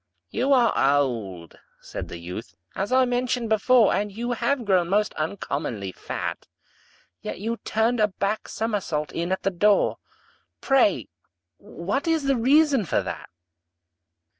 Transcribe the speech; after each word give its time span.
"You 0.31 0.51
are 0.51 0.73
old," 0.95 1.59
said 1.79 2.07
the 2.07 2.17
youth, 2.17 2.55
"as 2.73 2.91
I 2.91 3.05
mentioned 3.05 3.49
before, 3.49 3.93
And 3.93 4.11
you 4.11 4.31
have 4.31 4.65
grown 4.65 4.89
most 4.89 5.13
uncommonly 5.13 5.91
fat; 5.91 6.47
Yet 7.21 7.39
you 7.39 7.57
turned 7.57 7.99
a 7.99 8.07
back 8.07 8.47
somersault 8.47 9.11
in 9.11 9.31
at 9.31 9.43
the 9.43 9.51
door 9.51 9.99
Pray 10.59 11.07
what 11.57 12.07
is 12.07 12.23
the 12.23 12.35
reason 12.35 12.83
for 12.83 13.03
that?" 13.03 13.29